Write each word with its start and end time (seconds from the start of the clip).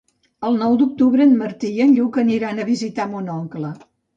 El 0.47 0.55
nou 0.61 0.77
d'octubre 0.79 1.27
en 1.29 1.35
Martí 1.43 1.71
i 1.77 1.85
en 1.87 1.93
Lluc 1.99 2.19
aniran 2.25 2.59
a 2.65 2.69
visitar 2.73 3.09
mon 3.13 3.33
oncle. 3.39 3.75